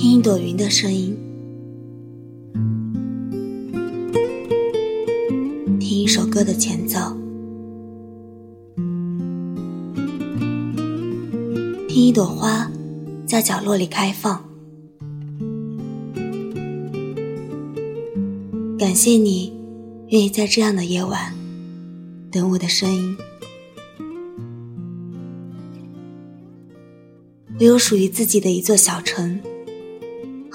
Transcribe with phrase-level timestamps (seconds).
[0.00, 1.14] 听一朵云的声音，
[5.78, 6.98] 听一首歌的前奏，
[11.86, 12.72] 听一朵花
[13.26, 14.42] 在角落里开放。
[18.78, 19.52] 感谢你
[20.08, 21.34] 愿意在这样的夜晚
[22.32, 23.14] 等我的声音。
[27.58, 29.38] 我有属于自己的一座小城，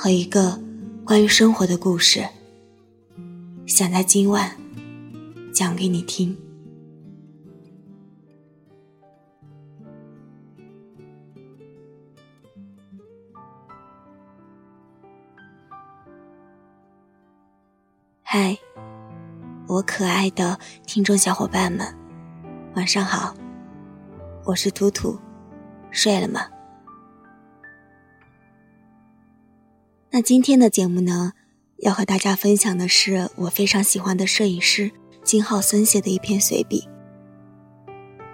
[0.06, 0.62] 和一个
[1.04, 2.24] 关于生活的故事，
[3.66, 4.56] 想在今晚
[5.52, 6.38] 讲给你听。
[18.22, 18.56] 嗨，
[19.66, 21.84] 我可爱的听众小伙伴们，
[22.76, 23.36] 晚上好，
[24.44, 25.18] 我是图图，
[25.90, 26.42] 睡了吗？
[30.16, 31.34] 那今天的节目呢，
[31.80, 34.90] 要和大家分享的是我非常喜欢的摄影师
[35.26, 36.88] 金浩森写的一篇随笔。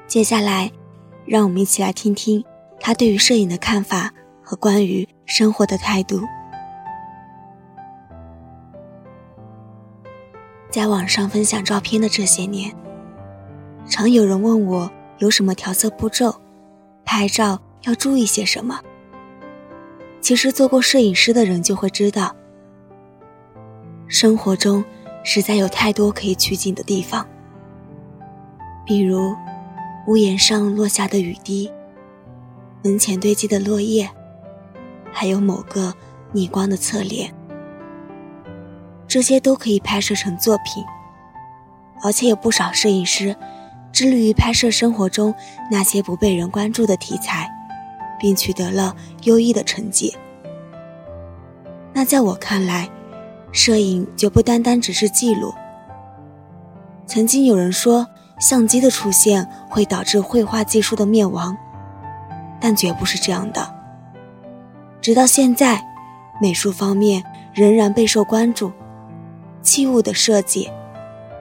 [0.05, 0.71] 接下来，
[1.25, 2.45] 让我们一起来听听
[2.79, 6.21] 他对于摄影的看法和关于生活的态度。
[10.69, 12.71] 在网上分享照片的这些年，
[13.89, 16.39] 常有人问我有什么调色步骤，
[17.03, 18.79] 拍照要注意些什么。
[20.31, 22.33] 其实做过摄影师的人就会知道，
[24.07, 24.81] 生活中
[25.25, 27.27] 实在有太多可以取景的地方，
[28.85, 29.35] 比如
[30.07, 31.69] 屋檐上落下的雨滴，
[32.81, 34.09] 门前堆积的落叶，
[35.11, 35.93] 还有某个
[36.31, 37.35] 逆光的侧脸，
[39.09, 40.81] 这些都可以拍摄成作品。
[42.05, 43.35] 而且有不少摄影师
[43.91, 45.35] 致力于拍摄生活中
[45.69, 47.50] 那些不被人关注的题材。
[48.21, 50.15] 并取得了优异的成绩。
[51.91, 52.87] 那在我看来，
[53.51, 55.51] 摄影就不单单只是记录。
[57.07, 58.07] 曾经有人说，
[58.39, 61.57] 相机的出现会导致绘画技术的灭亡，
[62.59, 63.73] 但绝不是这样的。
[65.01, 65.83] 直到现在，
[66.39, 68.71] 美术方面仍然备受关注，
[69.63, 70.69] 器物的设计、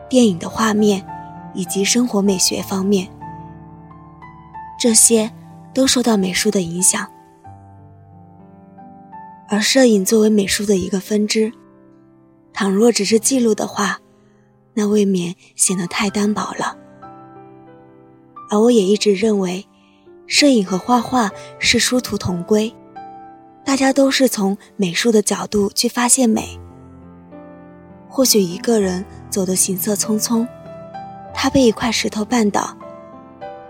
[0.09, 1.05] 电影的画面
[1.53, 3.07] 以及生活美学方面，
[4.81, 5.31] 这些。
[5.73, 7.07] 都受到美术的影响，
[9.49, 11.53] 而摄影作为美术的一个分支，
[12.53, 14.01] 倘若只是记录的话，
[14.75, 16.77] 那未免显得太单薄了。
[18.51, 19.67] 而我也一直认为，
[20.27, 22.75] 摄影和画画是殊途同归，
[23.65, 26.59] 大家都是从美术的角度去发现美。
[28.09, 30.45] 或许一个人走得行色匆匆，
[31.33, 32.77] 他被一块石头绊倒。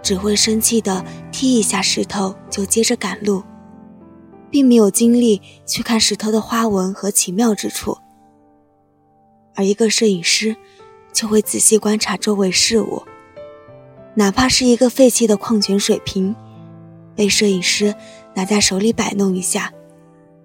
[0.03, 3.43] 只会生气的踢一下石头，就接着赶路，
[4.51, 7.97] 并没有精力去看石头的花纹和奇妙之处。
[9.55, 10.57] 而一个摄影师，
[11.13, 13.03] 就会仔细观察周围事物，
[14.15, 16.35] 哪怕是一个废弃的矿泉水瓶，
[17.15, 17.95] 被摄影师
[18.35, 19.73] 拿在手里摆弄一下，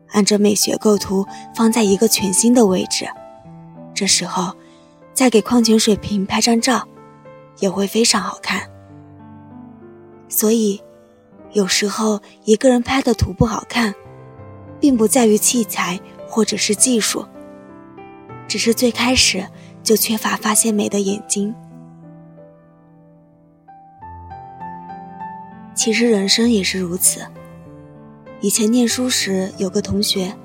[0.10, 3.08] 按着美学构图放在一个全新的位置，
[3.94, 4.54] 这时候
[5.14, 6.86] 再给矿泉水瓶拍张照，
[7.60, 8.70] 也会非常好看。
[10.28, 10.82] 所以，
[11.52, 13.94] 有时候一个人拍的图不好看，
[14.80, 17.26] 并不在于器材或者是技术，
[18.48, 19.48] 只是最开始
[19.84, 21.54] 就缺乏发现美的眼睛。
[25.76, 27.22] 其实人生也是如此。
[28.42, 30.36] 以前念书时，有个同学，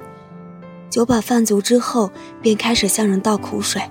[0.89, 2.11] 酒饱饭足之后，
[2.43, 3.83] 便开始向人倒苦水，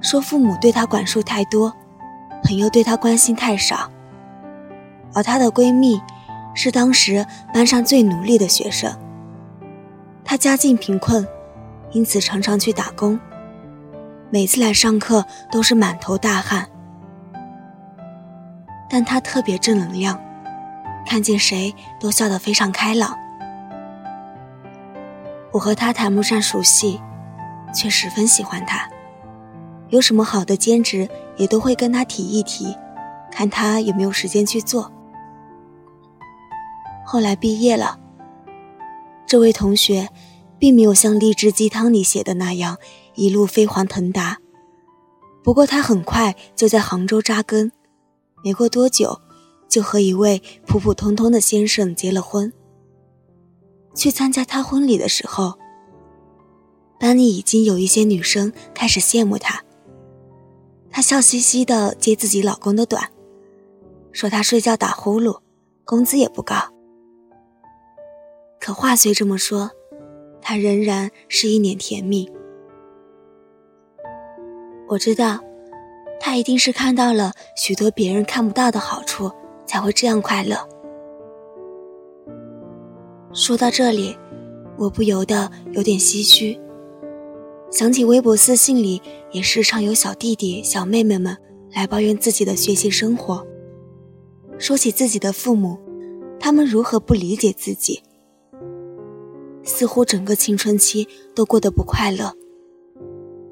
[0.00, 1.72] 说父母对他管束太多，
[2.44, 3.90] 朋友对他关心太少。
[5.14, 6.00] 而她的闺蜜
[6.54, 8.92] 是当时班上最努力的学生。
[10.24, 11.26] 她家境贫困，
[11.92, 13.18] 因此常常去打工，
[14.30, 16.66] 每次来上课都是满头大汗。
[18.90, 20.20] 但她特别正能量，
[21.06, 23.16] 看见谁都笑得非常开朗。
[25.50, 27.00] 我和她谈不上熟悉，
[27.74, 28.88] 却十分喜欢她。
[29.88, 32.76] 有什么好的兼职，也都会跟她提一提，
[33.30, 34.92] 看她有没有时间去做。
[37.10, 37.98] 后来毕业了，
[39.26, 40.10] 这位同学
[40.58, 42.76] 并没有像励志鸡汤里写的那样
[43.14, 44.36] 一路飞黄腾达。
[45.42, 47.72] 不过他很快就在杭州扎根，
[48.44, 49.22] 没过多久
[49.70, 52.52] 就和一位普普通通的先生结了婚。
[53.94, 55.54] 去参加他婚礼的时候，
[57.00, 59.64] 班里已经有一些女生开始羡慕他。
[60.90, 63.10] 他笑嘻嘻地揭自己老公的短，
[64.12, 65.40] 说他睡觉打呼噜，
[65.86, 66.54] 工资也不高。
[68.68, 69.70] 可话虽这么说，
[70.42, 72.30] 他仍然是一脸甜蜜。
[74.86, 75.40] 我知道，
[76.20, 79.32] 他一定是看到了许多别人看不到的好处，
[79.64, 80.54] 才会这样快乐。
[83.32, 84.14] 说到这里，
[84.76, 86.60] 我不由得有点唏嘘，
[87.70, 89.00] 想起微博私信里
[89.30, 91.34] 也时常有小弟弟、小妹妹们
[91.72, 93.42] 来抱怨自己的学习生活，
[94.58, 95.78] 说起自己的父母，
[96.38, 98.02] 他们如何不理解自己，
[99.68, 102.34] 似乎整个青春期都过得不快乐。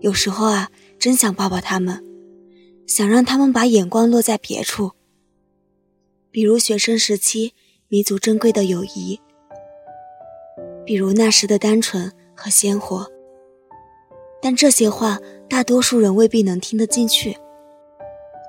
[0.01, 2.03] 有时候啊，真想抱抱他们，
[2.87, 4.93] 想让他们把眼光落在别处，
[6.31, 7.53] 比如学生时期
[7.89, 9.21] 弥足珍贵的友谊。
[10.85, 13.07] 比如那时的单纯和鲜活，
[14.41, 17.37] 但这些话大多数人未必能听得进去。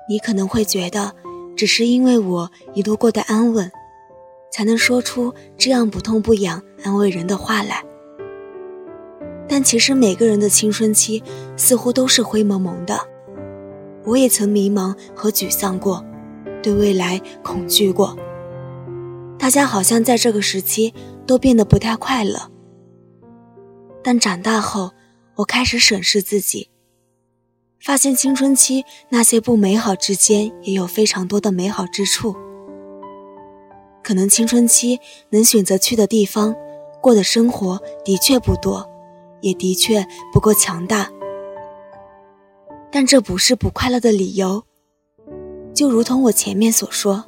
[0.08, 1.14] 你可能会觉得，
[1.56, 3.70] 只是因为我一路过得安稳，
[4.50, 7.84] 才能说出这样不痛不痒、安慰人的话来。
[9.48, 11.22] 但其实每个人的青春期
[11.56, 12.98] 似乎都是灰蒙蒙的，
[14.04, 16.04] 我也曾迷茫和沮丧过，
[16.62, 18.16] 对未来恐惧过。
[19.38, 20.92] 大家好像在这个时期。
[21.28, 22.50] 都变得不太快乐。
[24.02, 24.92] 但长大后，
[25.34, 26.70] 我开始审视自己，
[27.84, 32.34] 发现青春期那些不美好之间也有非常多的美好之处。
[34.08, 36.56] 可能青春期能选择去的地方，
[36.98, 38.88] 过的生活的确不多，
[39.42, 40.02] 也的确
[40.32, 41.10] 不够强大。
[42.90, 44.64] 但这不是不快乐的理由。
[45.74, 47.22] 就如同我前面所说，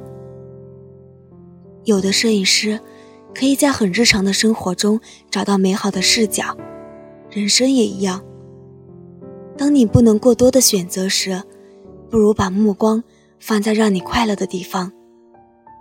[1.84, 2.80] 有的摄影师。
[3.34, 4.98] 可以在很日常的生活中
[5.30, 6.56] 找到美好的视角，
[7.30, 8.24] 人生也一样。
[9.56, 11.40] 当你不能过多的选择时，
[12.10, 13.04] 不如把目光
[13.38, 14.90] 放在让你快乐的地方，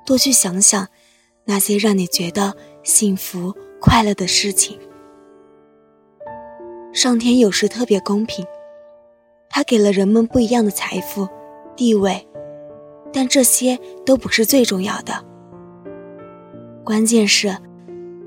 [0.05, 0.87] 多去想想
[1.45, 4.79] 那些让你觉得幸福快乐的事情。
[6.91, 8.45] 上天有时特别公平，
[9.49, 11.27] 他给了人们不一样的财富、
[11.75, 12.27] 地位，
[13.13, 15.23] 但这些都不是最重要的。
[16.83, 17.55] 关键是，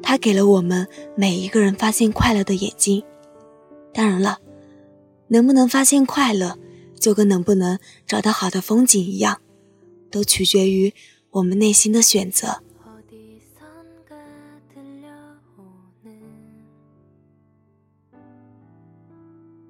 [0.01, 0.87] 他给了我们
[1.17, 3.03] 每一个人发现快乐的眼睛。
[3.93, 4.39] 当然了，
[5.29, 6.57] 能不能发现快乐，
[6.99, 9.41] 就跟能不能找到好的风景一样，
[10.11, 10.95] 都取决于
[11.33, 12.63] 我们内心的选择。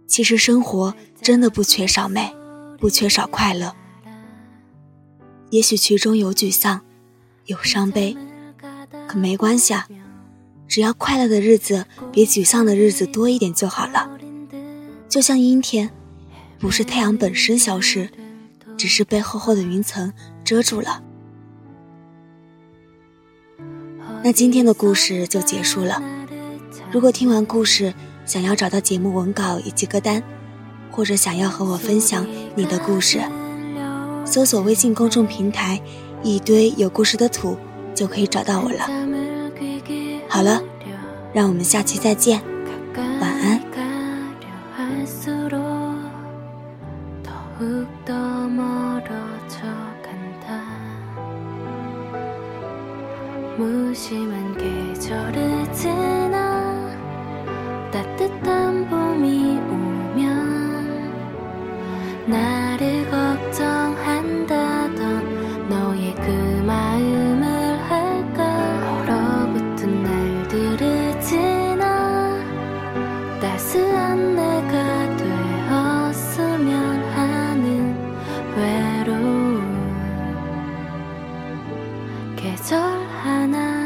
[0.08, 2.34] 其实生活真的不缺少美，
[2.78, 3.74] 不缺少快乐。
[5.50, 6.80] 也许其中有沮丧，
[7.46, 8.16] 有伤悲。
[9.08, 9.86] 可没关系啊，
[10.66, 14.18] 只要快乐的日子比沮丧的日子多一点就好了。
[15.08, 15.90] 就像阴天，
[16.58, 18.10] 不是太阳本身消失，
[18.76, 20.12] 只是被厚厚的云层
[20.44, 21.02] 遮住了。
[24.24, 26.00] 那今天的故事就结束了。
[26.90, 27.92] 如果听完故事
[28.24, 30.22] 想要找到节目文稿以及歌单，
[30.90, 33.20] 或者想要和我分享你的故事，
[34.24, 35.80] 搜索微信公众平台
[36.22, 37.56] “一堆有故事的土”。
[37.94, 38.88] 就可以找到我了。
[40.26, 40.62] 好了，
[41.34, 42.42] 让我们下期再见，
[82.42, 82.76] 계절
[83.22, 83.81] 하나.